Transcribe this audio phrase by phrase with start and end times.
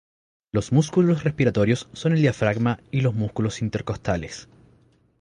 [0.51, 4.49] Los músculos respiratorios son el diafragma y los músculos intercostales.